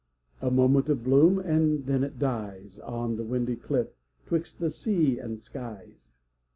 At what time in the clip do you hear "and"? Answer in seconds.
1.37-1.85, 5.19-5.39